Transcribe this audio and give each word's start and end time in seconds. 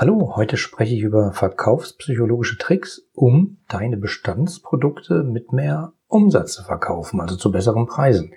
Hallo, 0.00 0.36
heute 0.36 0.56
spreche 0.56 0.94
ich 0.94 1.02
über 1.02 1.32
verkaufspsychologische 1.32 2.56
Tricks, 2.56 3.08
um 3.14 3.56
deine 3.66 3.96
Bestandsprodukte 3.96 5.24
mit 5.24 5.52
mehr 5.52 5.92
Umsatz 6.06 6.52
zu 6.52 6.62
verkaufen, 6.62 7.20
also 7.20 7.34
zu 7.34 7.50
besseren 7.50 7.86
Preisen. 7.86 8.32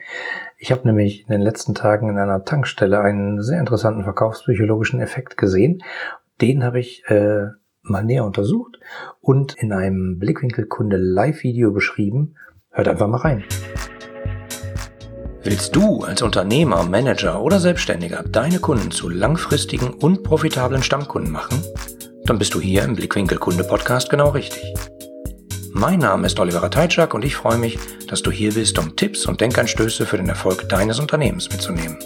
Ich 0.57 0.71
habe 0.71 0.87
nämlich 0.87 1.21
in 1.21 1.27
den 1.27 1.41
letzten 1.41 1.75
Tagen 1.75 2.09
in 2.09 2.17
einer 2.17 2.45
Tankstelle 2.45 2.99
einen 3.01 3.43
sehr 3.43 3.59
interessanten 3.59 4.03
verkaufspsychologischen 4.03 5.01
Effekt 5.01 5.37
gesehen. 5.37 5.83
Den 6.41 6.63
habe 6.63 6.79
ich 6.79 7.03
äh, 7.09 7.49
mal 7.83 8.03
näher 8.03 8.25
untersucht 8.25 8.79
und 9.19 9.53
in 9.53 9.71
einem 9.71 10.17
Blickwinkelkunde 10.17 10.97
Live-Video 10.97 11.71
beschrieben. 11.71 12.37
Hört 12.71 12.87
einfach 12.87 13.07
mal 13.07 13.17
rein. 13.17 13.43
Willst 15.43 15.75
du 15.75 16.03
als 16.03 16.21
Unternehmer, 16.21 16.83
Manager 16.83 17.41
oder 17.41 17.59
Selbstständiger 17.59 18.21
deine 18.21 18.59
Kunden 18.59 18.91
zu 18.91 19.09
langfristigen 19.09 19.89
und 19.89 20.21
profitablen 20.21 20.83
Stammkunden 20.83 21.31
machen? 21.31 21.63
Dann 22.25 22.37
bist 22.37 22.53
du 22.53 22.61
hier 22.61 22.83
im 22.83 22.95
Blickwinkel 22.95 23.39
Kunde 23.39 23.63
Podcast 23.63 24.11
genau 24.11 24.29
richtig. 24.29 24.71
Mein 25.73 25.97
Name 25.97 26.27
ist 26.27 26.39
Oliver 26.39 26.69
Teitschak 26.69 27.15
und 27.15 27.25
ich 27.25 27.35
freue 27.35 27.57
mich, 27.57 27.79
dass 28.07 28.21
du 28.21 28.29
hier 28.29 28.53
bist, 28.53 28.77
um 28.77 28.95
Tipps 28.95 29.25
und 29.25 29.41
Denkanstöße 29.41 30.05
für 30.05 30.17
den 30.17 30.29
Erfolg 30.29 30.69
deines 30.69 30.99
Unternehmens 30.99 31.49
mitzunehmen. 31.49 31.97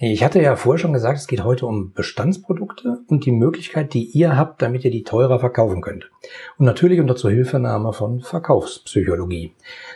Ich 0.00 0.22
hatte 0.22 0.40
ja 0.40 0.54
vorher 0.54 0.78
schon 0.78 0.92
gesagt, 0.92 1.18
es 1.18 1.26
geht 1.26 1.42
heute 1.42 1.66
um 1.66 1.92
Bestandsprodukte 1.92 3.00
und 3.08 3.26
die 3.26 3.32
Möglichkeit, 3.32 3.94
die 3.94 4.04
ihr 4.04 4.36
habt, 4.36 4.62
damit 4.62 4.84
ihr 4.84 4.92
die 4.92 5.02
teurer 5.02 5.40
verkaufen 5.40 5.80
könnt. 5.80 6.08
Und 6.56 6.66
natürlich 6.66 7.00
unter 7.00 7.16
Zuhilfenahme 7.16 7.92
von 7.92 8.20
Verkaufspsychologie. 8.20 9.54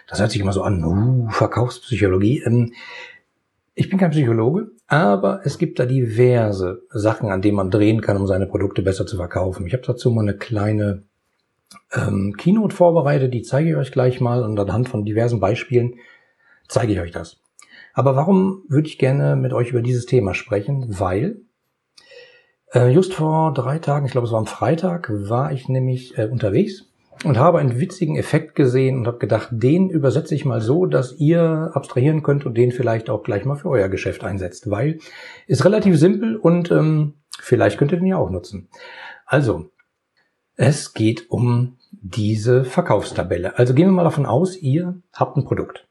Das 0.09 0.19
hört 0.19 0.33
sich 0.33 0.41
immer 0.41 0.53
so 0.53 0.63
an, 0.63 0.85
uh, 0.85 1.29
Verkaufspsychologie. 1.31 2.43
Ähm, 2.45 2.73
ich 3.75 3.91
bin 3.91 3.99
kein 4.01 4.11
Psychologe, 4.11 4.73
aber 4.89 5.43
es 5.45 5.57
gibt 5.57 5.79
da 5.79 5.87
diverse 5.87 6.83
Sachen, 6.91 7.31
an 7.31 7.41
denen 7.41 7.57
man 7.57 7.71
drehen 7.71 8.01
kann, 8.01 8.17
um 8.17 8.27
seine 8.27 8.47
Produkte 8.47 8.83
besser 8.83 9.07
zu 9.07 9.17
verkaufen. 9.17 9.67
Ich 9.67 9.73
habe 9.73 9.85
dazu 9.87 10.11
mal 10.11 10.23
eine 10.23 10.37
kleine 10.37 11.05
ähm, 11.95 12.35
Keynote 12.37 12.75
vorbereitet, 12.75 13.33
die 13.33 13.43
zeige 13.43 13.71
ich 13.71 13.77
euch 13.77 13.93
gleich 13.93 14.21
mal 14.21 14.43
und 14.43 14.59
anhand 14.59 14.89
von 14.89 15.05
diversen 15.05 15.39
Beispielen 15.39 15.95
zeige 16.67 16.93
ich 16.93 17.01
euch 17.01 17.13
das. 17.13 17.42
Aber 17.95 18.17
warum 18.17 18.65
würde 18.69 18.89
ich 18.89 18.99
gerne 18.99 19.37
mit 19.37 19.53
euch 19.53 19.71
über 19.71 19.83
dieses 19.83 20.07
Thema 20.07 20.35
sprechen? 20.35 20.87
Weil 20.99 21.43
äh, 22.73 22.89
just 22.89 23.15
vor 23.15 23.53
drei 23.53 23.79
Tagen, 23.79 24.07
ich 24.07 24.13
glaube 24.13 24.27
es 24.27 24.33
war 24.33 24.41
am 24.41 24.47
Freitag, 24.47 25.11
war 25.11 25.53
ich 25.53 25.69
nämlich 25.69 26.17
äh, 26.17 26.27
unterwegs 26.27 26.89
und 27.25 27.39
habe 27.39 27.59
einen 27.59 27.79
witzigen 27.79 28.17
Effekt 28.17 28.55
gesehen 28.55 28.99
und 28.99 29.07
habe 29.07 29.19
gedacht, 29.19 29.49
den 29.53 29.91
übersetze 29.91 30.35
ich 30.35 30.45
mal 30.45 30.61
so, 30.61 30.87
dass 30.87 31.19
ihr 31.19 31.71
abstrahieren 31.75 32.23
könnt 32.23 32.47
und 32.47 32.57
den 32.57 32.73
vielleicht 32.73 33.11
auch 33.11 33.23
gleich 33.23 33.45
mal 33.45 33.57
für 33.57 33.69
euer 33.69 33.89
Geschäft 33.89 34.25
einsetzt, 34.25 34.71
weil 34.71 34.99
ist 35.47 35.65
relativ 35.65 35.99
simpel 35.99 36.37
und 36.37 36.71
ähm, 36.71 37.15
vielleicht 37.39 37.79
könnt 37.79 37.93
ihr 37.93 37.99
den 37.99 38.07
ja 38.07 38.17
auch 38.17 38.31
nutzen. 38.31 38.69
Also, 39.27 39.71
es 40.57 40.95
geht 40.95 41.31
um 41.31 41.79
diese 41.91 42.65
Verkaufstabelle. 42.65 43.59
Also 43.59 43.75
gehen 43.75 43.89
wir 43.89 43.93
mal 43.93 44.05
davon 44.05 44.27
aus, 44.27 44.57
ihr 44.57 45.01
habt 45.13 45.37
ein 45.37 45.45
Produkt. 45.45 45.87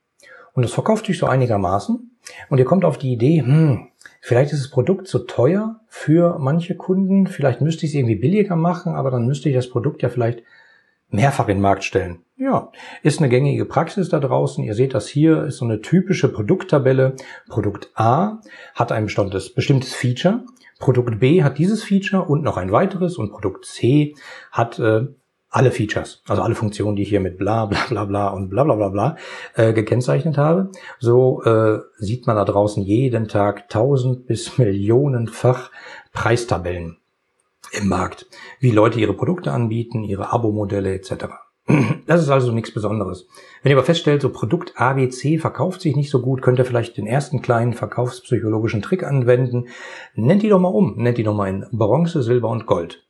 Und 0.53 0.63
es 0.63 0.73
verkauft 0.73 1.05
sich 1.05 1.17
so 1.17 1.25
einigermaßen. 1.25 2.11
Und 2.49 2.57
ihr 2.57 2.65
kommt 2.65 2.85
auf 2.85 2.97
die 2.97 3.13
Idee, 3.13 3.41
hm, 3.41 3.87
vielleicht 4.19 4.53
ist 4.53 4.63
das 4.63 4.71
Produkt 4.71 5.07
zu 5.07 5.19
teuer 5.19 5.79
für 5.87 6.37
manche 6.39 6.75
Kunden. 6.75 7.27
Vielleicht 7.27 7.61
müsste 7.61 7.85
ich 7.85 7.91
es 7.91 7.95
irgendwie 7.95 8.15
billiger 8.15 8.55
machen, 8.55 8.93
aber 8.93 9.11
dann 9.11 9.25
müsste 9.25 9.49
ich 9.49 9.55
das 9.55 9.69
Produkt 9.69 10.01
ja 10.01 10.09
vielleicht 10.09 10.43
mehrfach 11.09 11.47
in 11.47 11.57
den 11.57 11.61
Markt 11.61 11.83
stellen. 11.83 12.19
Ja, 12.37 12.71
ist 13.03 13.19
eine 13.19 13.29
gängige 13.29 13.65
Praxis 13.65 14.09
da 14.09 14.19
draußen. 14.19 14.63
Ihr 14.63 14.73
seht 14.73 14.93
das 14.93 15.07
hier, 15.07 15.43
ist 15.43 15.57
so 15.57 15.65
eine 15.65 15.81
typische 15.81 16.27
Produkttabelle. 16.27 17.15
Produkt 17.47 17.91
A 17.93 18.39
hat 18.73 18.91
ein 18.91 19.05
bestimmtes, 19.05 19.53
bestimmtes 19.53 19.93
Feature. 19.93 20.43
Produkt 20.79 21.19
B 21.19 21.43
hat 21.43 21.59
dieses 21.59 21.83
Feature 21.83 22.23
und 22.23 22.41
noch 22.41 22.57
ein 22.57 22.71
weiteres 22.71 23.17
und 23.17 23.31
Produkt 23.31 23.65
C 23.65 24.15
hat 24.51 24.79
äh, 24.79 25.05
alle 25.51 25.71
Features, 25.71 26.23
also 26.27 26.41
alle 26.41 26.55
Funktionen, 26.55 26.95
die 26.95 27.03
ich 27.03 27.09
hier 27.09 27.19
mit 27.19 27.37
bla 27.37 27.65
bla 27.65 27.85
bla 27.89 28.05
bla 28.05 28.29
und 28.29 28.49
bla 28.49 28.63
bla 28.63 28.75
bla 28.75 28.89
bla 28.89 29.17
äh, 29.55 29.73
gekennzeichnet 29.73 30.37
habe. 30.37 30.71
So 30.97 31.43
äh, 31.43 31.79
sieht 31.97 32.25
man 32.25 32.37
da 32.37 32.45
draußen 32.45 32.81
jeden 32.81 33.27
Tag 33.27 33.69
tausend 33.69 34.25
bis 34.25 34.57
millionenfach 34.57 35.69
Preistabellen 36.13 36.97
im 37.73 37.87
Markt, 37.87 38.27
wie 38.59 38.71
Leute 38.71 38.99
ihre 38.99 39.13
Produkte 39.13 39.51
anbieten, 39.51 40.03
ihre 40.03 40.31
Abo-Modelle 40.31 40.93
etc. 40.93 41.25
Das 42.07 42.21
ist 42.21 42.29
also 42.29 42.51
nichts 42.51 42.73
Besonderes. 42.73 43.27
Wenn 43.61 43.71
ihr 43.71 43.77
aber 43.77 43.85
feststellt, 43.85 44.21
so 44.21 44.29
Produkt 44.29 44.73
ABC 44.75 45.37
verkauft 45.37 45.81
sich 45.81 45.95
nicht 45.95 46.09
so 46.09 46.21
gut, 46.21 46.41
könnt 46.41 46.59
ihr 46.59 46.65
vielleicht 46.65 46.97
den 46.97 47.07
ersten 47.07 47.41
kleinen 47.41 47.73
verkaufspsychologischen 47.73 48.81
Trick 48.81 49.03
anwenden. 49.03 49.67
Nennt 50.15 50.43
die 50.43 50.49
doch 50.49 50.59
mal 50.59 50.69
um. 50.69 50.95
Nennt 50.97 51.17
die 51.17 51.23
doch 51.23 51.35
mal 51.35 51.49
in 51.49 51.65
Bronze, 51.71 52.23
Silber 52.23 52.49
und 52.49 52.65
Gold. 52.65 53.03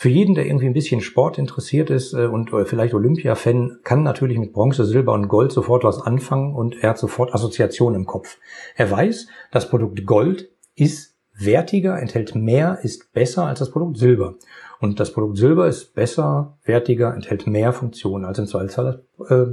Für 0.00 0.10
jeden, 0.10 0.36
der 0.36 0.46
irgendwie 0.46 0.66
ein 0.66 0.74
bisschen 0.74 1.00
Sport 1.00 1.38
interessiert 1.38 1.90
ist 1.90 2.12
äh, 2.12 2.26
und 2.26 2.52
äh, 2.52 2.64
vielleicht 2.64 2.94
Olympia-Fan, 2.94 3.80
kann 3.82 4.04
natürlich 4.04 4.38
mit 4.38 4.52
Bronze, 4.52 4.84
Silber 4.84 5.12
und 5.12 5.26
Gold 5.26 5.50
sofort 5.50 5.82
was 5.82 6.00
anfangen 6.00 6.54
und 6.54 6.76
er 6.84 6.90
hat 6.90 6.98
sofort 6.98 7.34
Assoziationen 7.34 8.02
im 8.02 8.06
Kopf. 8.06 8.38
Er 8.76 8.88
weiß, 8.88 9.26
das 9.50 9.68
Produkt 9.68 10.06
Gold 10.06 10.50
ist 10.76 11.16
wertiger, 11.36 11.98
enthält 11.98 12.36
mehr, 12.36 12.78
ist 12.82 13.12
besser 13.12 13.46
als 13.46 13.58
das 13.58 13.72
Produkt 13.72 13.96
Silber. 13.96 14.36
Und 14.78 15.00
das 15.00 15.12
Produkt 15.12 15.36
Silber 15.36 15.66
ist 15.66 15.96
besser, 15.96 16.56
wertiger, 16.62 17.12
enthält 17.12 17.48
mehr 17.48 17.72
Funktionen 17.72 18.24
als 18.24 18.38
im 18.38 18.46
Zweifelsfall 18.46 19.02
das 19.18 19.30
äh, 19.32 19.46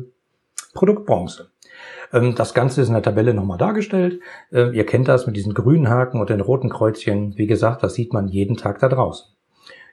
Produkt 0.75 1.07
Bronze. 1.07 1.49
Ähm, 2.13 2.35
das 2.35 2.53
Ganze 2.53 2.83
ist 2.83 2.89
in 2.89 2.93
der 2.93 3.01
Tabelle 3.01 3.33
nochmal 3.33 3.57
dargestellt. 3.57 4.19
Äh, 4.51 4.77
ihr 4.77 4.85
kennt 4.85 5.07
das 5.07 5.25
mit 5.25 5.35
diesen 5.35 5.55
grünen 5.55 5.89
Haken 5.89 6.21
und 6.21 6.29
den 6.29 6.41
roten 6.41 6.69
Kreuzchen. 6.69 7.35
Wie 7.35 7.47
gesagt, 7.47 7.81
das 7.81 7.95
sieht 7.95 8.13
man 8.13 8.27
jeden 8.27 8.57
Tag 8.57 8.77
da 8.77 8.89
draußen. 8.89 9.34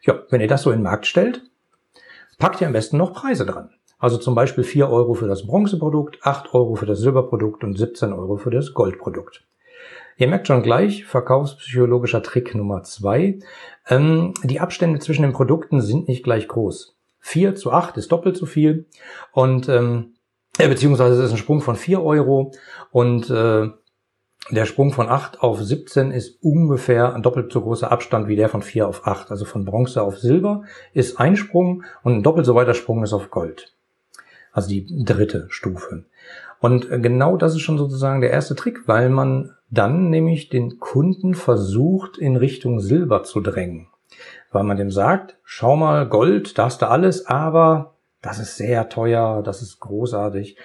Ja, 0.02 0.22
wenn 0.30 0.40
ihr 0.40 0.48
das 0.48 0.62
so 0.62 0.70
in 0.70 0.78
den 0.78 0.84
Markt 0.84 1.06
stellt, 1.06 1.42
packt 2.38 2.60
ihr 2.60 2.66
am 2.66 2.72
besten 2.72 2.96
noch 2.96 3.12
Preise 3.12 3.46
dran. 3.46 3.70
Also 3.98 4.18
zum 4.18 4.34
Beispiel 4.34 4.64
4 4.64 4.90
Euro 4.90 5.14
für 5.14 5.28
das 5.28 5.46
Bronzeprodukt, 5.46 6.18
8 6.22 6.54
Euro 6.54 6.74
für 6.74 6.86
das 6.86 6.98
Silberprodukt 6.98 7.62
und 7.62 7.78
17 7.78 8.12
Euro 8.12 8.36
für 8.36 8.50
das 8.50 8.74
Goldprodukt. 8.74 9.44
Ihr 10.16 10.26
merkt 10.26 10.48
schon 10.48 10.62
gleich, 10.62 11.04
verkaufspsychologischer 11.04 12.22
Trick 12.22 12.54
Nummer 12.54 12.82
2. 12.82 13.38
Ähm, 13.88 14.34
die 14.42 14.60
Abstände 14.60 14.98
zwischen 14.98 15.22
den 15.22 15.32
Produkten 15.32 15.80
sind 15.80 16.08
nicht 16.08 16.24
gleich 16.24 16.48
groß. 16.48 16.96
4 17.20 17.54
zu 17.54 17.70
8 17.70 17.96
ist 17.96 18.10
doppelt 18.10 18.36
so 18.36 18.46
viel 18.46 18.86
und 19.30 19.68
ähm, 19.68 20.14
äh, 20.58 20.68
beziehungsweise 20.68 21.14
es 21.14 21.26
ist 21.26 21.30
ein 21.32 21.38
Sprung 21.38 21.60
von 21.60 21.76
4 21.76 22.02
Euro 22.02 22.52
und 22.90 23.30
äh, 23.30 23.70
der 24.50 24.66
Sprung 24.66 24.92
von 24.92 25.08
8 25.08 25.40
auf 25.40 25.62
17 25.62 26.10
ist 26.10 26.42
ungefähr 26.42 27.14
ein 27.14 27.22
doppelt 27.22 27.52
so 27.52 27.60
großer 27.60 27.92
Abstand 27.92 28.28
wie 28.28 28.36
der 28.36 28.48
von 28.48 28.62
4 28.62 28.88
auf 28.88 29.06
8. 29.06 29.30
Also 29.30 29.44
von 29.44 29.64
Bronze 29.64 30.02
auf 30.02 30.18
Silber 30.18 30.64
ist 30.92 31.20
ein 31.20 31.36
Sprung 31.36 31.84
und 32.02 32.16
ein 32.16 32.22
doppelt 32.22 32.46
so 32.46 32.54
weiter 32.54 32.74
Sprung 32.74 33.02
ist 33.04 33.12
auf 33.12 33.30
Gold. 33.30 33.72
Also 34.52 34.68
die 34.68 35.04
dritte 35.04 35.46
Stufe. 35.48 36.04
Und 36.60 36.88
genau 37.02 37.36
das 37.36 37.54
ist 37.54 37.62
schon 37.62 37.78
sozusagen 37.78 38.20
der 38.20 38.30
erste 38.30 38.54
Trick, 38.54 38.86
weil 38.86 39.08
man 39.08 39.54
dann 39.70 40.10
nämlich 40.10 40.48
den 40.48 40.78
Kunden 40.78 41.34
versucht, 41.34 42.18
in 42.18 42.36
Richtung 42.36 42.78
Silber 42.80 43.24
zu 43.24 43.40
drängen. 43.40 43.88
Weil 44.52 44.64
man 44.64 44.76
dem 44.76 44.90
sagt, 44.90 45.36
schau 45.44 45.76
mal, 45.76 46.06
Gold, 46.06 46.58
da 46.58 46.66
hast 46.66 46.82
du 46.82 46.88
alles, 46.88 47.26
aber 47.26 47.94
das 48.20 48.38
ist 48.38 48.56
sehr 48.56 48.88
teuer, 48.88 49.42
das 49.42 49.62
ist 49.62 49.80
großartig. 49.80 50.56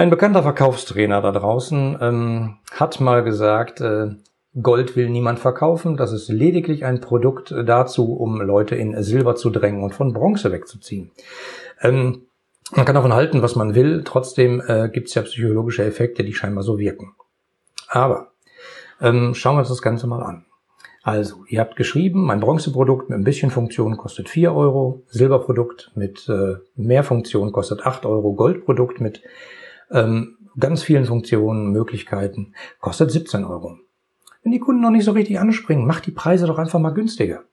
Ein 0.00 0.08
bekannter 0.08 0.42
Verkaufstrainer 0.42 1.20
da 1.20 1.30
draußen 1.30 1.98
ähm, 2.00 2.56
hat 2.72 3.00
mal 3.00 3.22
gesagt, 3.22 3.82
äh, 3.82 4.06
Gold 4.62 4.96
will 4.96 5.10
niemand 5.10 5.40
verkaufen, 5.40 5.98
das 5.98 6.12
ist 6.12 6.30
lediglich 6.30 6.86
ein 6.86 7.02
Produkt 7.02 7.54
dazu, 7.66 8.14
um 8.14 8.40
Leute 8.40 8.76
in 8.76 9.02
Silber 9.02 9.36
zu 9.36 9.50
drängen 9.50 9.82
und 9.82 9.94
von 9.94 10.14
Bronze 10.14 10.52
wegzuziehen. 10.52 11.10
Ähm, 11.82 12.22
man 12.70 12.86
kann 12.86 12.94
davon 12.94 13.12
halten, 13.12 13.42
was 13.42 13.56
man 13.56 13.74
will, 13.74 14.00
trotzdem 14.02 14.62
äh, 14.66 14.88
gibt 14.88 15.08
es 15.08 15.14
ja 15.16 15.20
psychologische 15.20 15.84
Effekte, 15.84 16.24
die 16.24 16.32
scheinbar 16.32 16.64
so 16.64 16.78
wirken. 16.78 17.14
Aber 17.86 18.28
ähm, 19.02 19.34
schauen 19.34 19.56
wir 19.56 19.60
uns 19.60 19.68
das 19.68 19.82
Ganze 19.82 20.06
mal 20.06 20.22
an. 20.22 20.46
Also, 21.02 21.44
ihr 21.46 21.60
habt 21.60 21.76
geschrieben, 21.76 22.24
mein 22.24 22.40
Bronzeprodukt 22.40 23.10
mit 23.10 23.18
ein 23.18 23.24
bisschen 23.24 23.50
Funktion 23.50 23.98
kostet 23.98 24.30
4 24.30 24.54
Euro, 24.54 25.02
Silberprodukt 25.08 25.92
mit 25.94 26.26
äh, 26.30 26.54
mehr 26.74 27.04
Funktion 27.04 27.52
kostet 27.52 27.84
8 27.84 28.06
Euro, 28.06 28.32
Goldprodukt 28.32 29.02
mit 29.02 29.20
ähm, 29.90 30.36
ganz 30.58 30.82
vielen 30.82 31.06
Funktionen, 31.06 31.72
Möglichkeiten, 31.72 32.54
kostet 32.80 33.10
17 33.10 33.44
Euro. 33.44 33.78
Wenn 34.42 34.52
die 34.52 34.58
Kunden 34.58 34.80
noch 34.80 34.90
nicht 34.90 35.04
so 35.04 35.12
richtig 35.12 35.38
anspringen, 35.38 35.86
macht 35.86 36.06
die 36.06 36.12
Preise 36.12 36.46
doch 36.46 36.58
einfach 36.58 36.78
mal 36.78 36.94
günstiger. 36.94 37.44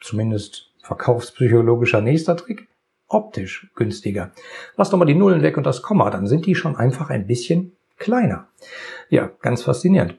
Zumindest 0.00 0.70
verkaufspsychologischer 0.82 2.00
nächster 2.00 2.36
Trick. 2.36 2.68
Optisch 3.08 3.70
günstiger. 3.74 4.32
Lass 4.76 4.90
doch 4.90 4.98
mal 4.98 5.04
die 5.04 5.14
Nullen 5.14 5.42
weg 5.42 5.56
und 5.56 5.66
das 5.66 5.82
Komma, 5.82 6.08
dann 6.10 6.26
sind 6.26 6.46
die 6.46 6.54
schon 6.54 6.76
einfach 6.76 7.10
ein 7.10 7.26
bisschen 7.26 7.72
kleiner. 7.98 8.48
Ja, 9.10 9.30
ganz 9.40 9.62
faszinierend. 9.62 10.16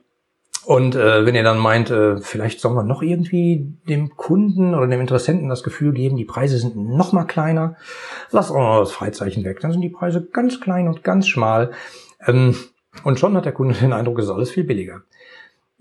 Und 0.65 0.95
äh, 0.95 1.25
wenn 1.25 1.35
ihr 1.35 1.43
dann 1.43 1.57
meint, 1.57 1.89
äh, 1.89 2.17
vielleicht 2.17 2.61
sollen 2.61 2.75
wir 2.75 2.83
noch 2.83 3.01
irgendwie 3.01 3.73
dem 3.87 4.15
Kunden 4.15 4.73
oder 4.73 4.87
dem 4.87 5.01
Interessenten 5.01 5.49
das 5.49 5.63
Gefühl 5.63 5.91
geben, 5.93 6.15
die 6.15 6.25
Preise 6.25 6.57
sind 6.57 6.77
noch 6.77 7.11
mal 7.11 7.25
kleiner, 7.25 7.75
lasst 8.31 8.51
auch 8.51 8.55
noch 8.55 8.79
das 8.79 8.93
Freizeichen 8.93 9.43
weg. 9.43 9.59
Dann 9.59 9.71
sind 9.71 9.81
die 9.81 9.89
Preise 9.89 10.25
ganz 10.25 10.61
klein 10.61 10.87
und 10.87 11.03
ganz 11.03 11.27
schmal. 11.27 11.71
Ähm, 12.25 12.55
und 13.03 13.19
schon 13.19 13.35
hat 13.35 13.45
der 13.45 13.51
Kunde 13.51 13.75
den 13.75 13.93
Eindruck, 13.93 14.19
es 14.19 14.25
ist 14.25 14.31
alles 14.31 14.51
viel 14.51 14.63
billiger. 14.63 15.01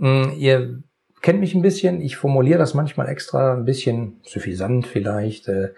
Ähm, 0.01 0.33
ihr 0.37 0.83
kennt 1.21 1.41
mich 1.41 1.55
ein 1.55 1.63
bisschen, 1.63 2.01
ich 2.01 2.17
formuliere 2.17 2.59
das 2.59 2.75
manchmal 2.75 3.09
extra 3.09 3.55
ein 3.55 3.65
bisschen 3.65 4.21
suffisant 4.25 4.87
vielleicht, 4.87 5.49
äh, 5.49 5.69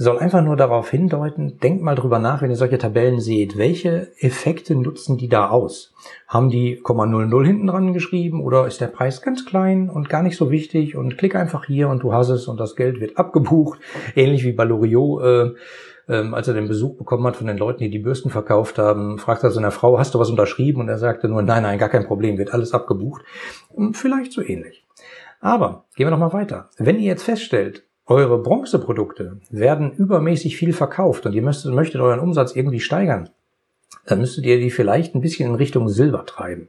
soll 0.00 0.18
einfach 0.18 0.42
nur 0.42 0.56
darauf 0.56 0.90
hindeuten, 0.90 1.58
denkt 1.58 1.82
mal 1.82 1.96
drüber 1.96 2.20
nach, 2.20 2.40
wenn 2.40 2.50
ihr 2.50 2.56
solche 2.56 2.78
Tabellen 2.78 3.18
seht, 3.18 3.58
welche 3.58 4.12
Effekte 4.20 4.76
nutzen 4.76 5.18
die 5.18 5.28
da 5.28 5.50
aus? 5.50 5.92
Haben 6.28 6.50
die 6.50 6.80
0,00 6.80 7.44
hinten 7.44 7.66
dran 7.66 7.92
geschrieben 7.92 8.40
oder 8.40 8.68
ist 8.68 8.80
der 8.80 8.86
Preis 8.86 9.22
ganz 9.22 9.44
klein 9.44 9.90
und 9.90 10.08
gar 10.08 10.22
nicht 10.22 10.36
so 10.36 10.52
wichtig 10.52 10.96
und 10.96 11.18
klick 11.18 11.34
einfach 11.34 11.64
hier 11.64 11.88
und 11.88 12.04
du 12.04 12.12
hast 12.12 12.28
es 12.28 12.46
und 12.46 12.60
das 12.60 12.76
Geld 12.76 13.00
wird 13.00 13.18
abgebucht, 13.18 13.80
ähnlich 14.14 14.44
wie 14.44 14.52
bei 14.52 14.62
Loriot, 14.62 15.22
äh, 15.24 15.50
ähm, 16.08 16.32
als 16.32 16.46
er 16.46 16.54
den 16.54 16.68
Besuch 16.68 16.96
bekommen 16.96 17.26
hat 17.26 17.34
von 17.34 17.48
den 17.48 17.58
Leuten, 17.58 17.80
die 17.82 17.90
die 17.90 17.98
Bürsten 17.98 18.30
verkauft 18.30 18.78
haben, 18.78 19.18
fragt 19.18 19.42
er 19.42 19.50
seiner 19.50 19.72
Frau, 19.72 19.98
hast 19.98 20.14
du 20.14 20.20
was 20.20 20.30
unterschrieben? 20.30 20.80
Und 20.80 20.88
er 20.88 20.98
sagte 20.98 21.28
nur, 21.28 21.42
nein, 21.42 21.64
nein, 21.64 21.78
gar 21.78 21.88
kein 21.88 22.06
Problem, 22.06 22.38
wird 22.38 22.54
alles 22.54 22.72
abgebucht. 22.72 23.22
Vielleicht 23.92 24.32
so 24.32 24.42
ähnlich. 24.42 24.86
Aber 25.40 25.86
gehen 25.96 26.06
wir 26.06 26.10
noch 26.10 26.18
mal 26.18 26.32
weiter. 26.32 26.70
Wenn 26.78 26.98
ihr 26.98 27.06
jetzt 27.06 27.24
feststellt, 27.24 27.84
eure 28.08 28.38
Bronzeprodukte 28.38 29.40
werden 29.50 29.92
übermäßig 29.92 30.56
viel 30.56 30.72
verkauft 30.72 31.26
und 31.26 31.34
ihr 31.34 31.42
möchtet, 31.42 31.72
möchtet 31.74 32.00
euren 32.00 32.20
Umsatz 32.20 32.56
irgendwie 32.56 32.80
steigern, 32.80 33.28
dann 34.06 34.20
müsstet 34.20 34.46
ihr 34.46 34.58
die 34.58 34.70
vielleicht 34.70 35.14
ein 35.14 35.20
bisschen 35.20 35.50
in 35.50 35.54
Richtung 35.54 35.88
Silber 35.88 36.24
treiben. 36.24 36.68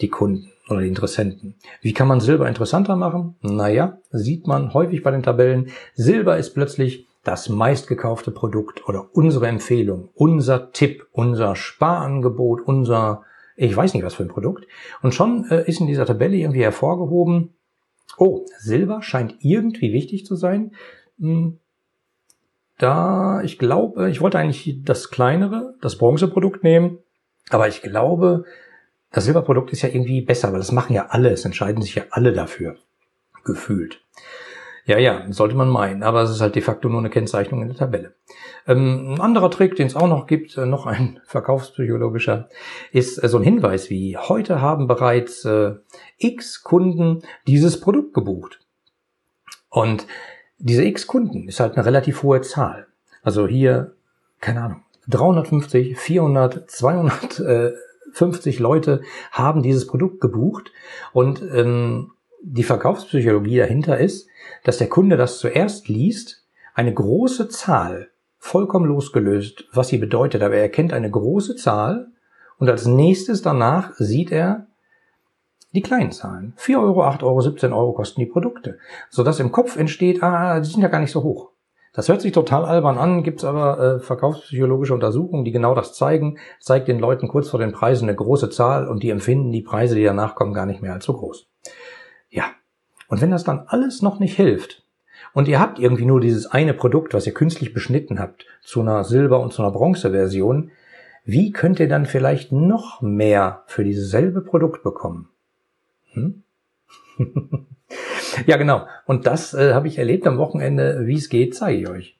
Die 0.00 0.08
Kunden 0.08 0.52
oder 0.68 0.80
die 0.80 0.88
Interessenten. 0.88 1.54
Wie 1.80 1.94
kann 1.94 2.06
man 2.06 2.20
Silber 2.20 2.48
interessanter 2.48 2.96
machen? 2.96 3.36
Naja, 3.40 3.98
sieht 4.10 4.46
man 4.46 4.74
häufig 4.74 5.02
bei 5.02 5.10
den 5.10 5.22
Tabellen. 5.22 5.70
Silber 5.94 6.36
ist 6.36 6.52
plötzlich 6.52 7.06
das 7.24 7.48
meistgekaufte 7.48 8.30
Produkt 8.30 8.86
oder 8.88 9.08
unsere 9.14 9.46
Empfehlung, 9.46 10.10
unser 10.14 10.70
Tipp, 10.72 11.06
unser 11.12 11.56
Sparangebot, 11.56 12.60
unser, 12.60 13.22
ich 13.56 13.74
weiß 13.74 13.94
nicht 13.94 14.04
was 14.04 14.14
für 14.14 14.22
ein 14.22 14.28
Produkt. 14.28 14.66
Und 15.02 15.14
schon 15.14 15.46
äh, 15.50 15.66
ist 15.66 15.80
in 15.80 15.86
dieser 15.86 16.04
Tabelle 16.04 16.36
irgendwie 16.36 16.62
hervorgehoben, 16.62 17.55
Oh, 18.18 18.46
Silber 18.58 19.02
scheint 19.02 19.36
irgendwie 19.40 19.92
wichtig 19.92 20.24
zu 20.26 20.36
sein. 20.36 20.72
Hm, 21.18 21.58
da, 22.78 23.42
ich 23.42 23.58
glaube, 23.58 24.10
ich 24.10 24.20
wollte 24.20 24.38
eigentlich 24.38 24.82
das 24.84 25.10
kleinere, 25.10 25.74
das 25.80 25.96
Bronzeprodukt 25.96 26.62
nehmen, 26.62 26.98
aber 27.48 27.68
ich 27.68 27.82
glaube, 27.82 28.44
das 29.12 29.24
Silberprodukt 29.24 29.72
ist 29.72 29.82
ja 29.82 29.88
irgendwie 29.88 30.20
besser, 30.20 30.52
weil 30.52 30.58
das 30.58 30.72
machen 30.72 30.92
ja 30.92 31.06
alle, 31.06 31.30
es 31.30 31.44
entscheiden 31.44 31.80
sich 31.80 31.94
ja 31.94 32.04
alle 32.10 32.32
dafür, 32.32 32.76
gefühlt. 33.44 34.02
Ja, 34.86 34.98
ja, 34.98 35.24
sollte 35.30 35.56
man 35.56 35.68
meinen, 35.68 36.04
aber 36.04 36.22
es 36.22 36.30
ist 36.30 36.40
halt 36.40 36.54
de 36.54 36.62
facto 36.62 36.88
nur 36.88 37.00
eine 37.00 37.10
Kennzeichnung 37.10 37.60
in 37.60 37.68
der 37.68 37.76
Tabelle. 37.76 38.14
Ähm, 38.68 39.14
ein 39.14 39.20
anderer 39.20 39.50
Trick, 39.50 39.74
den 39.74 39.88
es 39.88 39.96
auch 39.96 40.06
noch 40.06 40.28
gibt, 40.28 40.56
äh, 40.56 40.64
noch 40.64 40.86
ein 40.86 41.18
verkaufspsychologischer, 41.26 42.48
ist 42.92 43.22
äh, 43.22 43.28
so 43.28 43.38
ein 43.38 43.42
Hinweis 43.42 43.90
wie, 43.90 44.16
heute 44.16 44.60
haben 44.60 44.86
bereits 44.86 45.44
äh, 45.44 45.74
x 46.18 46.62
Kunden 46.62 47.22
dieses 47.48 47.80
Produkt 47.80 48.14
gebucht. 48.14 48.60
Und 49.70 50.06
diese 50.58 50.84
x 50.84 51.08
Kunden 51.08 51.48
ist 51.48 51.58
halt 51.58 51.74
eine 51.74 51.84
relativ 51.84 52.22
hohe 52.22 52.40
Zahl. 52.42 52.86
Also 53.24 53.48
hier, 53.48 53.96
keine 54.40 54.62
Ahnung, 54.62 54.82
350, 55.08 55.98
400, 55.98 56.70
250 56.70 58.60
Leute 58.60 59.02
haben 59.32 59.62
dieses 59.62 59.88
Produkt 59.88 60.20
gebucht 60.20 60.70
und 61.12 61.42
ähm, 61.42 62.12
die 62.42 62.62
Verkaufspsychologie 62.62 63.58
dahinter 63.58 63.98
ist, 63.98 64.28
dass 64.64 64.78
der 64.78 64.88
Kunde 64.88 65.16
das 65.16 65.38
zuerst 65.38 65.88
liest, 65.88 66.44
eine 66.74 66.92
große 66.92 67.48
Zahl, 67.48 68.10
vollkommen 68.38 68.86
losgelöst, 68.86 69.64
was 69.72 69.88
sie 69.88 69.98
bedeutet, 69.98 70.42
aber 70.42 70.56
er 70.56 70.68
kennt 70.68 70.92
eine 70.92 71.10
große 71.10 71.56
Zahl 71.56 72.08
und 72.58 72.68
als 72.68 72.86
nächstes 72.86 73.42
danach 73.42 73.94
sieht 73.94 74.30
er 74.30 74.66
die 75.72 75.82
kleinen 75.82 76.12
Zahlen. 76.12 76.54
4 76.56 76.80
Euro, 76.80 77.04
8 77.04 77.22
Euro, 77.22 77.40
17 77.40 77.72
Euro 77.72 77.92
kosten 77.92 78.20
die 78.20 78.26
Produkte. 78.26 78.78
Sodass 79.10 79.40
im 79.40 79.52
Kopf 79.52 79.76
entsteht, 79.76 80.22
ah, 80.22 80.58
die 80.60 80.68
sind 80.68 80.82
ja 80.82 80.88
gar 80.88 81.00
nicht 81.00 81.12
so 81.12 81.22
hoch. 81.22 81.50
Das 81.92 82.08
hört 82.08 82.20
sich 82.20 82.32
total 82.32 82.66
albern 82.66 82.98
an, 82.98 83.22
gibt's 83.22 83.44
aber 83.44 83.78
äh, 83.78 84.00
verkaufspsychologische 84.00 84.92
Untersuchungen, 84.92 85.44
die 85.44 85.52
genau 85.52 85.74
das 85.74 85.94
zeigen. 85.94 86.38
Zeigt 86.60 86.88
den 86.88 86.98
Leuten 86.98 87.26
kurz 87.28 87.48
vor 87.48 87.58
den 87.58 87.72
Preisen 87.72 88.08
eine 88.08 88.16
große 88.16 88.50
Zahl 88.50 88.86
und 88.86 89.02
die 89.02 89.10
empfinden 89.10 89.50
die 89.50 89.62
Preise, 89.62 89.94
die 89.94 90.04
danach 90.04 90.34
kommen, 90.34 90.52
gar 90.52 90.66
nicht 90.66 90.82
mehr 90.82 90.92
als 90.92 91.06
so 91.06 91.14
groß. 91.14 91.46
Ja. 92.30 92.52
Und 93.08 93.20
wenn 93.20 93.30
das 93.30 93.44
dann 93.44 93.64
alles 93.66 94.02
noch 94.02 94.18
nicht 94.18 94.36
hilft, 94.36 94.86
und 95.32 95.48
ihr 95.48 95.60
habt 95.60 95.78
irgendwie 95.78 96.06
nur 96.06 96.20
dieses 96.20 96.46
eine 96.46 96.74
Produkt, 96.74 97.12
was 97.12 97.26
ihr 97.26 97.34
künstlich 97.34 97.74
beschnitten 97.74 98.18
habt, 98.18 98.46
zu 98.62 98.80
einer 98.80 99.04
Silber- 99.04 99.40
und 99.40 99.52
zu 99.52 99.62
einer 99.62 99.70
Bronze-Version, 99.70 100.70
wie 101.24 101.52
könnt 101.52 101.80
ihr 101.80 101.88
dann 101.88 102.06
vielleicht 102.06 102.52
noch 102.52 103.02
mehr 103.02 103.64
für 103.66 103.84
dieses 103.84 104.10
selbe 104.10 104.40
Produkt 104.40 104.82
bekommen? 104.82 105.28
Hm? 106.12 106.42
ja, 108.46 108.56
genau. 108.56 108.86
Und 109.06 109.26
das 109.26 109.52
äh, 109.52 109.74
habe 109.74 109.88
ich 109.88 109.98
erlebt 109.98 110.26
am 110.26 110.38
Wochenende. 110.38 111.06
Wie 111.06 111.16
es 111.16 111.28
geht, 111.28 111.54
zeige 111.54 111.80
ich 111.80 111.88
euch. 111.88 112.18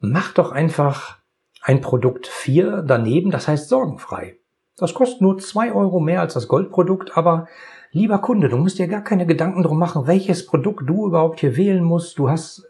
Macht 0.00 0.38
doch 0.38 0.52
einfach 0.52 1.18
ein 1.62 1.80
Produkt 1.80 2.26
4 2.26 2.82
daneben, 2.82 3.30
das 3.30 3.48
heißt 3.48 3.68
sorgenfrei. 3.68 4.36
Das 4.78 4.94
kostet 4.94 5.20
nur 5.20 5.38
zwei 5.38 5.72
Euro 5.72 5.98
mehr 5.98 6.20
als 6.20 6.34
das 6.34 6.46
Goldprodukt, 6.46 7.16
aber 7.16 7.48
lieber 7.90 8.18
Kunde, 8.18 8.48
du 8.48 8.56
musst 8.56 8.78
dir 8.78 8.86
gar 8.86 9.02
keine 9.02 9.26
Gedanken 9.26 9.64
drum 9.64 9.78
machen, 9.78 10.06
welches 10.06 10.46
Produkt 10.46 10.88
du 10.88 11.06
überhaupt 11.06 11.40
hier 11.40 11.56
wählen 11.56 11.82
musst. 11.82 12.18
Du 12.18 12.30
hast, 12.30 12.64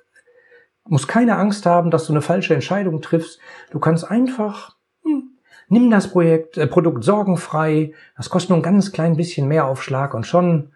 musst 0.84 1.06
keine 1.06 1.36
Angst 1.36 1.66
haben, 1.66 1.90
dass 1.90 2.06
du 2.06 2.14
eine 2.14 2.22
falsche 2.22 2.54
Entscheidung 2.54 3.02
triffst. 3.02 3.40
Du 3.70 3.78
kannst 3.78 4.10
einfach, 4.10 4.76
hm, 5.04 5.32
nimm 5.68 5.90
das 5.90 6.10
Projekt, 6.10 6.56
äh, 6.56 6.66
Produkt 6.66 7.04
sorgenfrei. 7.04 7.92
Das 8.16 8.30
kostet 8.30 8.50
nur 8.50 8.58
ein 8.58 8.62
ganz 8.62 8.90
klein 8.90 9.16
bisschen 9.16 9.46
mehr 9.46 9.66
Aufschlag 9.66 10.14
und 10.14 10.26
schon 10.26 10.72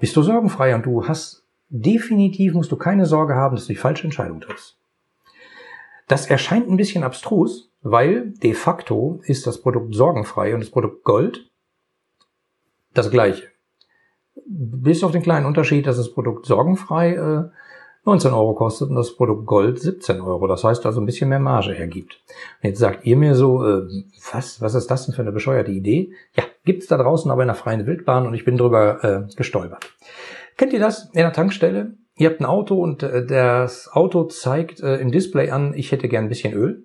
bist 0.00 0.16
du 0.16 0.22
sorgenfrei 0.22 0.74
und 0.74 0.84
du 0.84 1.06
hast 1.06 1.46
definitiv 1.68 2.54
musst 2.54 2.72
du 2.72 2.76
keine 2.76 3.06
Sorge 3.06 3.36
haben, 3.36 3.54
dass 3.54 3.66
du 3.66 3.72
die 3.72 3.78
falsche 3.78 4.04
Entscheidung 4.04 4.40
triffst. 4.40 4.81
Das 6.12 6.26
erscheint 6.26 6.68
ein 6.68 6.76
bisschen 6.76 7.04
abstrus, 7.04 7.72
weil 7.80 8.34
de 8.42 8.52
facto 8.52 9.22
ist 9.24 9.46
das 9.46 9.62
Produkt 9.62 9.94
sorgenfrei 9.94 10.52
und 10.52 10.60
das 10.60 10.68
Produkt 10.68 11.04
Gold 11.04 11.50
das 12.92 13.10
gleiche. 13.10 13.44
Bis 14.44 15.02
auf 15.04 15.12
den 15.12 15.22
kleinen 15.22 15.46
Unterschied, 15.46 15.86
dass 15.86 15.96
das 15.96 16.12
Produkt 16.12 16.44
sorgenfrei 16.44 17.14
äh, 17.14 17.44
19 18.04 18.30
Euro 18.34 18.52
kostet 18.54 18.90
und 18.90 18.96
das 18.96 19.16
Produkt 19.16 19.46
Gold 19.46 19.80
17 19.80 20.20
Euro. 20.20 20.46
Das 20.48 20.64
heißt 20.64 20.84
also 20.84 21.00
ein 21.00 21.06
bisschen 21.06 21.30
mehr 21.30 21.40
Marge 21.40 21.72
hergibt. 21.72 22.20
Und 22.62 22.68
jetzt 22.68 22.80
sagt 22.80 23.06
ihr 23.06 23.16
mir 23.16 23.34
so, 23.34 23.66
äh, 23.66 23.88
was, 24.32 24.60
was 24.60 24.74
ist 24.74 24.90
das 24.90 25.06
denn 25.06 25.14
für 25.14 25.22
eine 25.22 25.32
bescheuerte 25.32 25.70
Idee? 25.70 26.12
Ja, 26.36 26.44
gibt's 26.66 26.88
da 26.88 26.98
draußen 26.98 27.30
aber 27.30 27.40
in 27.40 27.48
der 27.48 27.54
freien 27.54 27.86
Wildbahn 27.86 28.26
und 28.26 28.34
ich 28.34 28.44
bin 28.44 28.58
drüber 28.58 29.02
äh, 29.02 29.34
gestolpert. 29.34 29.90
Kennt 30.58 30.74
ihr 30.74 30.80
das 30.80 31.06
in 31.06 31.22
der 31.22 31.32
Tankstelle? 31.32 31.94
Ihr 32.16 32.28
habt 32.28 32.40
ein 32.40 32.46
Auto 32.46 32.76
und 32.76 33.02
äh, 33.02 33.24
das 33.24 33.90
Auto 33.92 34.24
zeigt 34.24 34.80
äh, 34.80 34.96
im 34.96 35.10
Display 35.10 35.50
an, 35.50 35.74
ich 35.74 35.92
hätte 35.92 36.08
gern 36.08 36.24
ein 36.24 36.28
bisschen 36.28 36.52
Öl. 36.52 36.84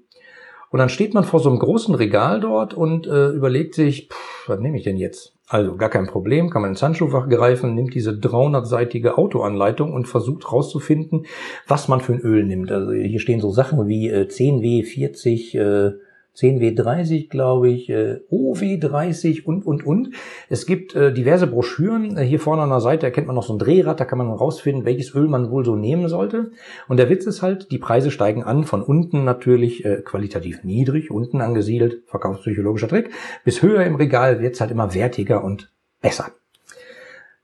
Und 0.69 0.79
dann 0.79 0.89
steht 0.89 1.13
man 1.13 1.23
vor 1.23 1.39
so 1.39 1.49
einem 1.49 1.59
großen 1.59 1.95
Regal 1.95 2.41
dort 2.41 2.73
und 2.73 3.07
äh, 3.07 3.29
überlegt 3.29 3.73
sich, 3.73 4.09
pff, 4.09 4.49
was 4.49 4.59
nehme 4.59 4.77
ich 4.77 4.83
denn 4.83 4.97
jetzt? 4.97 5.33
Also 5.47 5.77
gar 5.77 5.89
kein 5.89 6.07
Problem, 6.07 6.49
kann 6.49 6.61
man 6.61 6.71
ins 6.71 6.83
Handschuhfach 6.83 7.29
greifen, 7.29 7.73
nimmt 7.73 7.93
diese 7.93 8.11
300-seitige 8.11 9.11
Autoanleitung 9.11 9.93
und 9.93 10.05
versucht 10.05 10.51
rauszufinden, 10.51 11.25
was 11.67 11.87
man 11.87 12.01
für 12.01 12.13
ein 12.13 12.19
Öl 12.19 12.43
nimmt. 12.43 12.69
Also 12.69 12.91
hier 12.91 13.21
stehen 13.21 13.39
so 13.39 13.49
Sachen 13.51 13.87
wie 13.87 14.09
äh, 14.09 14.27
10W40, 14.27 15.57
äh, 15.57 15.93
10W30, 16.37 17.29
glaube 17.29 17.69
ich, 17.69 17.89
äh, 17.89 18.19
OW30 18.31 19.43
und, 19.43 19.65
und, 19.65 19.85
und. 19.85 20.11
Es 20.49 20.67
gibt 20.67 20.95
äh, 20.95 21.11
diverse 21.11 21.47
Broschüren. 21.47 22.15
Äh, 22.15 22.23
hier 22.23 22.39
vorne 22.39 22.61
an 22.61 22.69
der 22.69 22.79
Seite 22.79 23.07
erkennt 23.07 23.25
man 23.25 23.35
noch 23.35 23.43
so 23.43 23.53
ein 23.53 23.59
Drehrad, 23.59 23.99
da 23.99 24.05
kann 24.05 24.19
man 24.19 24.29
rausfinden, 24.29 24.85
welches 24.85 25.15
Öl 25.15 25.27
man 25.27 25.49
wohl 25.49 25.65
so 25.65 25.75
nehmen 25.75 26.09
sollte. 26.09 26.51
Und 26.87 26.97
der 26.97 27.09
Witz 27.09 27.25
ist 27.25 27.41
halt, 27.41 27.71
die 27.71 27.79
Preise 27.79 28.11
steigen 28.11 28.43
an, 28.43 28.65
von 28.65 28.83
unten 28.83 29.23
natürlich 29.23 29.83
äh, 29.83 30.01
qualitativ 30.03 30.63
niedrig, 30.63 31.09
unten 31.09 31.41
angesiedelt, 31.41 32.03
verkaufspsychologischer 32.05 32.87
Trick, 32.87 33.09
bis 33.43 33.63
höher 33.63 33.83
im 33.83 33.95
Regal 33.95 34.39
wird's 34.39 34.61
halt 34.61 34.69
immer 34.69 34.93
wertiger 34.93 35.43
und 35.43 35.71
besser. 36.01 36.31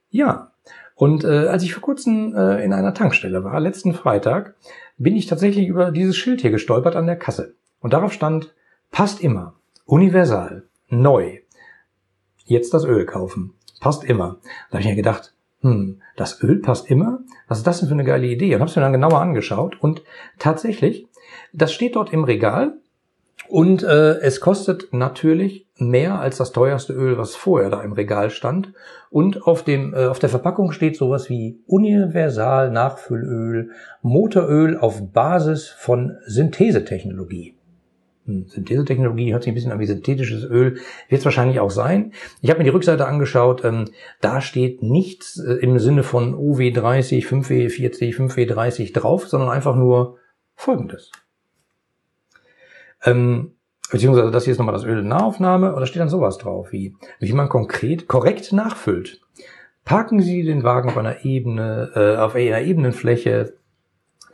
Ja, 0.08 0.52
und 0.94 1.24
äh, 1.24 1.48
als 1.48 1.64
ich 1.64 1.74
vor 1.74 1.82
kurzem 1.82 2.34
äh, 2.36 2.64
in 2.64 2.72
einer 2.72 2.94
Tankstelle 2.94 3.42
war, 3.42 3.58
letzten 3.58 3.94
Freitag, 3.94 4.54
bin 4.96 5.16
ich 5.16 5.26
tatsächlich 5.26 5.66
über 5.66 5.90
dieses 5.90 6.16
Schild 6.16 6.40
hier 6.40 6.52
gestolpert 6.52 6.94
an 6.94 7.06
der 7.06 7.16
Kasse. 7.16 7.54
Und 7.80 7.92
darauf 7.92 8.12
stand 8.12 8.54
Passt 8.94 9.20
immer. 9.20 9.54
Universal. 9.86 10.68
Neu. 10.88 11.40
Jetzt 12.44 12.72
das 12.74 12.84
Öl 12.84 13.04
kaufen. 13.06 13.54
Passt 13.80 14.04
immer. 14.04 14.36
Da 14.70 14.74
habe 14.74 14.82
ich 14.82 14.86
mir 14.86 14.94
gedacht, 14.94 15.34
hm, 15.62 16.00
das 16.14 16.40
Öl 16.40 16.60
passt 16.60 16.88
immer? 16.88 17.18
Was 17.48 17.58
ist 17.58 17.66
das 17.66 17.80
denn 17.80 17.88
für 17.88 17.94
eine 17.94 18.04
geile 18.04 18.28
Idee? 18.28 18.54
Und 18.54 18.60
habe 18.60 18.70
es 18.70 18.76
mir 18.76 18.82
dann 18.82 18.92
genauer 18.92 19.20
angeschaut. 19.20 19.78
Und 19.80 20.04
tatsächlich, 20.38 21.08
das 21.52 21.72
steht 21.72 21.96
dort 21.96 22.12
im 22.12 22.22
Regal. 22.22 22.74
Und 23.48 23.82
äh, 23.82 24.20
es 24.20 24.40
kostet 24.40 24.92
natürlich 24.92 25.66
mehr 25.76 26.20
als 26.20 26.36
das 26.36 26.52
teuerste 26.52 26.92
Öl, 26.92 27.18
was 27.18 27.34
vorher 27.34 27.70
da 27.70 27.82
im 27.82 27.94
Regal 27.94 28.30
stand. 28.30 28.74
Und 29.10 29.42
auf, 29.42 29.64
dem, 29.64 29.92
äh, 29.92 30.06
auf 30.06 30.20
der 30.20 30.28
Verpackung 30.28 30.70
steht 30.70 30.96
sowas 30.96 31.28
wie 31.28 31.58
Universal 31.66 32.70
Nachfüllöl, 32.70 33.72
Motoröl 34.02 34.78
auf 34.78 35.10
Basis 35.10 35.66
von 35.66 36.16
Synthesetechnologie. 36.26 37.56
Hm, 38.26 38.46
Synthesetechnologie 38.48 39.32
hört 39.32 39.42
sich 39.42 39.52
ein 39.52 39.54
bisschen 39.54 39.72
an 39.72 39.80
wie 39.80 39.86
synthetisches 39.86 40.44
Öl, 40.44 40.76
wird 41.08 41.18
es 41.18 41.24
wahrscheinlich 41.24 41.60
auch 41.60 41.70
sein. 41.70 42.12
Ich 42.40 42.48
habe 42.48 42.58
mir 42.58 42.64
die 42.64 42.70
Rückseite 42.70 43.06
angeschaut, 43.06 43.64
ähm, 43.64 43.90
da 44.20 44.40
steht 44.40 44.82
nichts 44.82 45.38
äh, 45.38 45.54
im 45.54 45.78
Sinne 45.78 46.02
von 46.02 46.34
OW30, 46.34 47.26
5W40, 47.26 48.16
5W30 48.16 48.94
drauf, 48.94 49.28
sondern 49.28 49.50
einfach 49.50 49.76
nur 49.76 50.16
folgendes. 50.54 51.12
Ähm, 53.04 53.52
beziehungsweise 53.90 54.30
das 54.30 54.44
hier 54.44 54.52
ist 54.52 54.58
nochmal 54.58 54.74
das 54.74 54.84
Öl 54.84 55.00
in 55.00 55.08
Nahaufnahme, 55.08 55.74
oder 55.74 55.84
steht 55.84 56.00
dann 56.00 56.08
sowas 56.08 56.38
drauf, 56.38 56.72
wie, 56.72 56.96
wie 57.20 57.32
man 57.34 57.50
konkret, 57.50 58.08
korrekt 58.08 58.52
nachfüllt. 58.52 59.20
Parken 59.84 60.20
Sie 60.20 60.44
den 60.44 60.62
Wagen 60.62 60.88
auf 60.88 60.96
einer 60.96 61.26
Ebene, 61.26 61.90
äh, 61.94 62.16
auf 62.16 62.34
einer 62.34 62.62
ebenen 62.62 62.92
Fläche, 62.92 63.58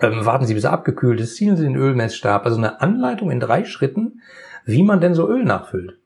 ähm, 0.00 0.24
warten 0.24 0.46
Sie, 0.46 0.54
bis 0.54 0.64
er 0.64 0.72
abgekühlt 0.72 1.20
ist, 1.20 1.36
ziehen 1.36 1.56
Sie 1.56 1.64
den 1.64 1.76
Ölmessstab. 1.76 2.44
Also 2.44 2.58
eine 2.58 2.80
Anleitung 2.80 3.30
in 3.30 3.40
drei 3.40 3.64
Schritten, 3.64 4.22
wie 4.64 4.82
man 4.82 5.00
denn 5.00 5.14
so 5.14 5.28
Öl 5.28 5.44
nachfüllt. 5.44 5.98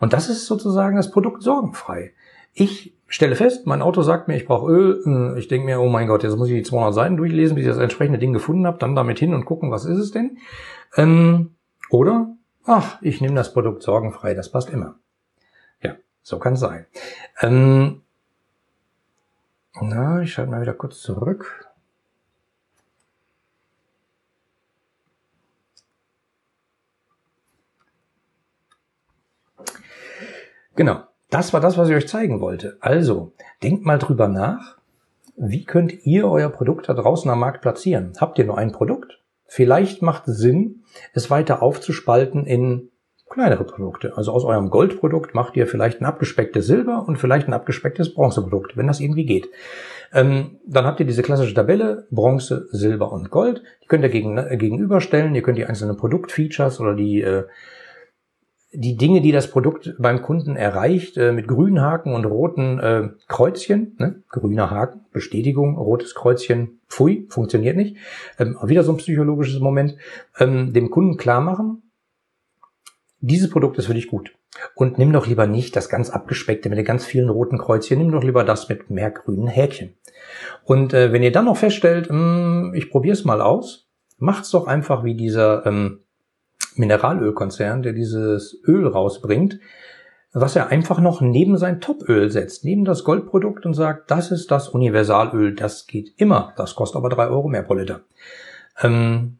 Und 0.00 0.12
das 0.12 0.28
ist 0.28 0.46
sozusagen 0.46 0.96
das 0.96 1.10
Produkt 1.10 1.42
sorgenfrei. 1.42 2.12
Ich 2.54 2.94
stelle 3.06 3.36
fest, 3.36 3.66
mein 3.66 3.82
Auto 3.82 4.02
sagt 4.02 4.28
mir, 4.28 4.36
ich 4.36 4.46
brauche 4.46 4.70
Öl. 4.70 5.02
Hm, 5.04 5.36
ich 5.36 5.48
denke 5.48 5.66
mir, 5.66 5.80
oh 5.80 5.88
mein 5.88 6.06
Gott, 6.06 6.22
jetzt 6.22 6.36
muss 6.36 6.48
ich 6.48 6.54
die 6.54 6.62
200 6.62 6.94
Seiten 6.94 7.16
durchlesen, 7.16 7.54
bis 7.54 7.64
ich 7.64 7.70
das 7.70 7.78
entsprechende 7.78 8.18
Ding 8.18 8.32
gefunden 8.32 8.66
habe, 8.66 8.78
dann 8.78 8.94
damit 8.94 9.18
hin 9.18 9.34
und 9.34 9.44
gucken, 9.44 9.70
was 9.70 9.84
ist 9.84 9.98
es 9.98 10.10
denn. 10.10 10.38
Ähm, 10.96 11.54
oder, 11.90 12.34
ach, 12.64 12.98
ich 13.00 13.20
nehme 13.20 13.34
das 13.34 13.52
Produkt 13.52 13.82
sorgenfrei, 13.82 14.34
das 14.34 14.50
passt 14.50 14.70
immer. 14.70 14.96
Ja, 15.82 15.96
so 16.22 16.38
kann 16.38 16.54
es 16.54 16.60
sein. 16.60 16.86
Ähm, 17.40 18.02
na, 19.80 20.22
ich 20.22 20.32
schalte 20.32 20.50
mal 20.50 20.60
wieder 20.60 20.74
kurz 20.74 21.00
zurück. 21.00 21.67
Genau, 30.78 31.00
das 31.28 31.52
war 31.52 31.60
das, 31.60 31.76
was 31.76 31.88
ich 31.88 31.96
euch 31.96 32.06
zeigen 32.06 32.40
wollte. 32.40 32.76
Also, 32.78 33.32
denkt 33.64 33.84
mal 33.84 33.98
drüber 33.98 34.28
nach. 34.28 34.76
Wie 35.36 35.64
könnt 35.64 36.06
ihr 36.06 36.30
euer 36.30 36.50
Produkt 36.50 36.88
da 36.88 36.94
draußen 36.94 37.28
am 37.28 37.40
Markt 37.40 37.62
platzieren? 37.62 38.12
Habt 38.20 38.38
ihr 38.38 38.44
nur 38.44 38.58
ein 38.58 38.70
Produkt? 38.70 39.18
Vielleicht 39.44 40.02
macht 40.02 40.28
es 40.28 40.38
Sinn, 40.38 40.84
es 41.14 41.30
weiter 41.30 41.62
aufzuspalten 41.62 42.46
in 42.46 42.92
kleinere 43.28 43.64
Produkte. 43.64 44.16
Also 44.16 44.30
aus 44.30 44.44
eurem 44.44 44.70
Goldprodukt 44.70 45.34
macht 45.34 45.56
ihr 45.56 45.66
vielleicht 45.66 46.00
ein 46.00 46.04
abgespecktes 46.04 46.68
Silber 46.68 47.04
und 47.08 47.16
vielleicht 47.16 47.48
ein 47.48 47.54
abgespecktes 47.54 48.14
Bronzeprodukt, 48.14 48.76
wenn 48.76 48.86
das 48.86 49.00
irgendwie 49.00 49.26
geht. 49.26 49.48
Ähm, 50.14 50.60
dann 50.64 50.84
habt 50.84 51.00
ihr 51.00 51.06
diese 51.06 51.22
klassische 51.22 51.54
Tabelle, 51.54 52.06
Bronze, 52.12 52.68
Silber 52.70 53.10
und 53.10 53.32
Gold. 53.32 53.64
Die 53.82 53.88
könnt 53.88 54.04
ihr 54.04 54.10
gegen, 54.10 54.38
äh, 54.38 54.56
gegenüberstellen. 54.56 55.34
Ihr 55.34 55.42
könnt 55.42 55.58
die 55.58 55.66
einzelnen 55.66 55.96
Produktfeatures 55.96 56.78
oder 56.78 56.94
die 56.94 57.20
äh, 57.20 57.46
die 58.72 58.96
Dinge, 58.96 59.20
die 59.22 59.32
das 59.32 59.50
Produkt 59.50 59.94
beim 59.98 60.22
Kunden 60.22 60.56
erreicht, 60.56 61.16
äh, 61.16 61.32
mit 61.32 61.48
grünen 61.48 61.80
Haken 61.80 62.12
und 62.12 62.26
roten 62.26 62.78
äh, 62.78 63.08
Kreuzchen, 63.26 63.96
ne? 63.98 64.22
grüner 64.28 64.70
Haken, 64.70 65.00
Bestätigung, 65.12 65.76
rotes 65.76 66.14
Kreuzchen, 66.14 66.80
pfui, 66.88 67.26
funktioniert 67.30 67.76
nicht, 67.76 67.96
ähm, 68.38 68.58
wieder 68.62 68.82
so 68.82 68.92
ein 68.92 68.98
psychologisches 68.98 69.60
Moment, 69.60 69.96
ähm, 70.38 70.72
dem 70.72 70.90
Kunden 70.90 71.16
klar 71.16 71.40
machen, 71.40 71.82
dieses 73.20 73.50
Produkt 73.50 73.78
ist 73.78 73.86
für 73.86 73.94
dich 73.94 74.08
gut. 74.08 74.34
Und 74.74 74.98
nimm 74.98 75.12
doch 75.12 75.26
lieber 75.26 75.46
nicht 75.46 75.74
das 75.76 75.88
ganz 75.88 76.10
abgespeckte 76.10 76.68
mit 76.68 76.78
den 76.78 76.84
ganz 76.84 77.04
vielen 77.04 77.28
roten 77.28 77.58
Kreuzchen, 77.58 77.98
nimm 77.98 78.12
doch 78.12 78.22
lieber 78.22 78.44
das 78.44 78.68
mit 78.68 78.90
mehr 78.90 79.10
grünen 79.10 79.48
Häkchen. 79.48 79.94
Und 80.64 80.92
äh, 80.92 81.12
wenn 81.12 81.22
ihr 81.22 81.32
dann 81.32 81.46
noch 81.46 81.56
feststellt, 81.56 82.10
mh, 82.10 82.16
hm, 82.16 82.74
ich 82.74 82.90
probiere 82.90 83.14
es 83.14 83.24
mal 83.24 83.40
aus, 83.40 83.88
macht's 84.18 84.50
doch 84.50 84.66
einfach 84.66 85.04
wie 85.04 85.14
dieser 85.14 85.64
ähm, 85.64 86.00
Mineralölkonzern, 86.78 87.82
der 87.82 87.92
dieses 87.92 88.60
Öl 88.66 88.86
rausbringt, 88.86 89.60
was 90.32 90.56
er 90.56 90.68
einfach 90.68 91.00
noch 91.00 91.20
neben 91.20 91.56
sein 91.56 91.80
Topöl 91.80 92.30
setzt, 92.30 92.64
neben 92.64 92.84
das 92.84 93.04
Goldprodukt 93.04 93.64
und 93.66 93.74
sagt, 93.74 94.10
das 94.10 94.30
ist 94.30 94.50
das 94.50 94.68
Universalöl, 94.68 95.54
das 95.54 95.86
geht 95.86 96.12
immer. 96.16 96.52
Das 96.56 96.74
kostet 96.74 96.96
aber 96.96 97.08
drei 97.08 97.28
Euro 97.28 97.48
mehr 97.48 97.62
pro 97.62 97.74
Liter. 97.74 98.02
Ähm, 98.80 99.38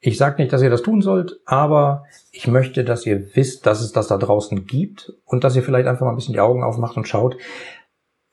ich 0.00 0.16
sage 0.16 0.40
nicht, 0.40 0.52
dass 0.52 0.62
ihr 0.62 0.70
das 0.70 0.82
tun 0.82 1.02
sollt, 1.02 1.40
aber 1.44 2.04
ich 2.32 2.46
möchte, 2.46 2.84
dass 2.84 3.04
ihr 3.04 3.36
wisst, 3.36 3.66
dass 3.66 3.82
es 3.82 3.92
das 3.92 4.08
da 4.08 4.16
draußen 4.16 4.64
gibt 4.64 5.12
und 5.26 5.44
dass 5.44 5.56
ihr 5.56 5.62
vielleicht 5.62 5.86
einfach 5.86 6.06
mal 6.06 6.12
ein 6.12 6.16
bisschen 6.16 6.32
die 6.32 6.40
Augen 6.40 6.64
aufmacht 6.64 6.96
und 6.96 7.06
schaut, 7.06 7.36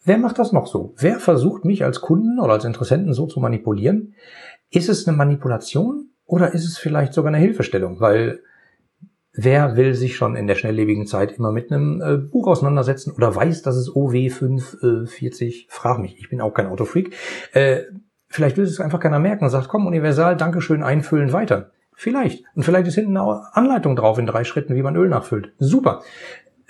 wer 0.06 0.18
macht 0.18 0.40
das 0.40 0.54
noch 0.54 0.68
so? 0.68 0.94
Wer 0.98 1.20
versucht 1.20 1.66
mich 1.66 1.84
als 1.84 2.00
Kunden 2.00 2.40
oder 2.40 2.54
als 2.54 2.64
Interessenten 2.64 3.14
so 3.14 3.28
zu 3.28 3.42
manipulieren? 3.42 4.16
Ist 4.70 4.88
es 4.88 5.08
eine 5.08 5.18
Manipulation 5.18 6.12
oder 6.28 6.54
ist 6.54 6.66
es 6.66 6.78
vielleicht 6.78 7.14
sogar 7.14 7.34
eine 7.34 7.44
Hilfestellung? 7.44 8.00
Weil 8.00 8.42
wer 9.34 9.78
will 9.78 9.96
sich 9.96 10.16
schon 10.16 10.36
in 10.36 10.48
der 10.48 10.56
schnelllebigen 10.56 11.08
Zeit 11.08 11.32
immer 11.32 11.52
mit 11.52 11.72
einem 11.72 12.02
äh, 12.02 12.18
Buch 12.18 12.48
auseinandersetzen 12.48 13.12
oder 13.12 13.34
weiß, 13.34 13.62
dass 13.62 13.76
es 13.76 13.96
OW 13.96 14.12
540, 14.12 15.68
frag 15.70 16.00
mich, 16.00 16.18
ich 16.20 16.30
bin 16.30 16.42
auch 16.42 16.54
kein 16.54 16.68
Autofreak, 16.68 17.16
äh, 17.54 17.84
vielleicht 18.28 18.58
will 18.58 18.66
es 18.66 18.80
einfach 18.80 19.00
keiner 19.00 19.20
merken 19.20 19.46
und 19.46 19.50
sagt, 19.50 19.70
komm, 19.70 19.88
universal, 19.88 20.36
Dankeschön, 20.36 20.84
einfüllen, 20.84 21.34
weiter. 21.34 21.72
Vielleicht. 21.96 22.44
Und 22.56 22.64
vielleicht 22.64 22.88
ist 22.88 22.96
hinten 22.96 23.18
eine 23.18 23.56
Anleitung 23.56 23.96
drauf 23.96 24.20
in 24.20 24.28
drei 24.28 24.44
Schritten, 24.44 24.76
wie 24.76 24.84
man 24.84 24.96
Öl 24.96 25.10
nachfüllt. 25.10 25.54
Super. 25.58 26.04